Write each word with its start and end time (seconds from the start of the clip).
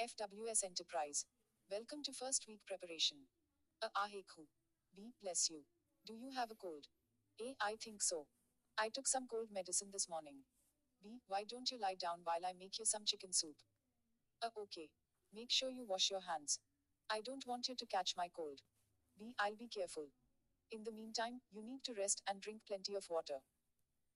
FWS 0.00 0.62
Enterprise. 0.62 1.26
Welcome 1.68 2.04
to 2.04 2.12
first 2.12 2.44
week 2.46 2.60
preparation. 2.68 3.18
A. 3.82 3.86
Ahekhu. 3.98 4.46
B. 4.94 5.10
Bless 5.20 5.50
you. 5.50 5.62
Do 6.06 6.14
you 6.14 6.30
have 6.36 6.52
a 6.52 6.54
cold? 6.54 6.86
A. 7.40 7.56
I 7.60 7.74
think 7.82 8.00
so. 8.00 8.28
I 8.78 8.90
took 8.94 9.08
some 9.08 9.26
cold 9.28 9.48
medicine 9.52 9.88
this 9.92 10.08
morning. 10.08 10.44
B. 11.02 11.18
Why 11.26 11.42
don't 11.42 11.72
you 11.72 11.80
lie 11.80 11.96
down 12.00 12.20
while 12.22 12.46
I 12.46 12.52
make 12.56 12.78
you 12.78 12.84
some 12.84 13.04
chicken 13.04 13.32
soup? 13.32 13.56
A. 14.40 14.46
Okay. 14.56 14.90
Make 15.34 15.50
sure 15.50 15.68
you 15.68 15.84
wash 15.84 16.12
your 16.12 16.22
hands. 16.30 16.60
I 17.10 17.20
don't 17.20 17.44
want 17.48 17.66
you 17.66 17.74
to 17.74 17.86
catch 17.86 18.14
my 18.16 18.28
cold. 18.28 18.60
B. 19.18 19.34
I'll 19.36 19.56
be 19.58 19.66
careful. 19.66 20.06
In 20.70 20.84
the 20.84 20.92
meantime, 20.92 21.40
you 21.50 21.60
need 21.60 21.82
to 21.86 21.94
rest 21.98 22.22
and 22.28 22.40
drink 22.40 22.60
plenty 22.68 22.94
of 22.94 23.10
water. 23.10 23.42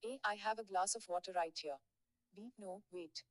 A. 0.04 0.20
I 0.24 0.36
have 0.36 0.60
a 0.60 0.64
glass 0.64 0.94
of 0.94 1.08
water 1.08 1.32
right 1.34 1.58
here. 1.60 1.82
B. 2.36 2.52
No, 2.56 2.82
wait. 2.92 3.24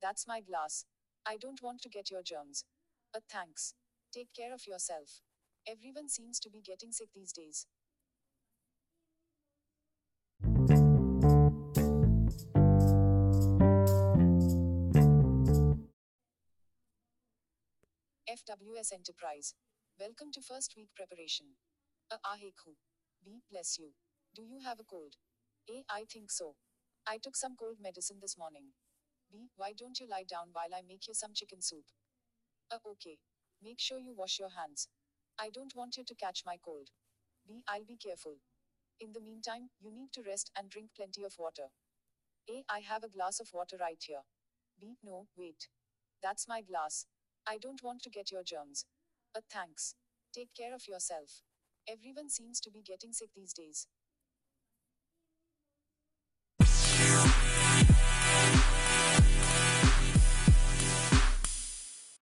That's 0.00 0.28
my 0.28 0.40
glass. 0.40 0.84
I 1.28 1.36
don't 1.36 1.60
want 1.60 1.82
to 1.82 1.88
get 1.88 2.08
your 2.08 2.22
germs. 2.22 2.62
A. 3.12 3.18
Thanks. 3.20 3.74
Take 4.14 4.28
care 4.32 4.54
of 4.54 4.64
yourself. 4.64 5.22
Everyone 5.66 6.08
seems 6.08 6.38
to 6.38 6.48
be 6.48 6.60
getting 6.60 6.92
sick 6.92 7.08
these 7.12 7.32
days. 7.32 7.66
FWS 18.30 18.92
Enterprise. 18.92 19.54
Welcome 19.98 20.30
to 20.32 20.40
first 20.40 20.74
week 20.76 20.90
preparation. 20.94 21.46
A. 22.12 22.18
Ahekhu. 22.24 22.76
B. 23.24 23.40
Bless 23.50 23.78
you. 23.80 23.94
Do 24.32 24.42
you 24.42 24.60
have 24.64 24.78
a 24.78 24.84
cold? 24.84 25.14
A. 25.68 25.82
I 25.90 26.04
think 26.08 26.30
so. 26.30 26.54
I 27.04 27.18
took 27.18 27.34
some 27.34 27.56
cold 27.58 27.78
medicine 27.82 28.18
this 28.22 28.38
morning. 28.38 28.74
B. 29.30 29.48
Why 29.56 29.72
don't 29.72 29.98
you 30.00 30.08
lie 30.08 30.24
down 30.28 30.48
while 30.52 30.74
I 30.74 30.82
make 30.86 31.06
you 31.08 31.14
some 31.14 31.32
chicken 31.34 31.62
soup? 31.62 31.84
A. 32.72 32.76
Okay. 32.76 33.18
Make 33.62 33.80
sure 33.80 33.98
you 33.98 34.14
wash 34.14 34.38
your 34.38 34.50
hands. 34.50 34.88
I 35.38 35.50
don't 35.50 35.74
want 35.74 35.96
you 35.96 36.04
to 36.04 36.14
catch 36.14 36.42
my 36.46 36.56
cold. 36.62 36.90
B. 37.46 37.62
I'll 37.68 37.84
be 37.84 37.96
careful. 37.96 38.36
In 39.00 39.12
the 39.12 39.20
meantime, 39.20 39.70
you 39.80 39.92
need 39.92 40.12
to 40.12 40.22
rest 40.22 40.50
and 40.56 40.70
drink 40.70 40.90
plenty 40.96 41.22
of 41.22 41.34
water. 41.38 41.68
A. 42.48 42.64
I 42.68 42.80
have 42.80 43.04
a 43.04 43.08
glass 43.08 43.40
of 43.40 43.52
water 43.52 43.76
right 43.78 44.02
here. 44.04 44.22
B. 44.80 44.96
No, 45.02 45.26
wait. 45.36 45.68
That's 46.22 46.48
my 46.48 46.62
glass. 46.62 47.06
I 47.46 47.58
don't 47.58 47.82
want 47.82 48.02
to 48.02 48.10
get 48.10 48.30
your 48.30 48.42
germs. 48.42 48.86
A. 49.36 49.40
Thanks. 49.50 49.94
Take 50.34 50.54
care 50.56 50.74
of 50.74 50.88
yourself. 50.88 51.42
Everyone 51.88 52.28
seems 52.28 52.60
to 52.60 52.70
be 52.70 52.82
getting 52.82 53.12
sick 53.12 53.30
these 53.34 53.52
days. 53.52 53.86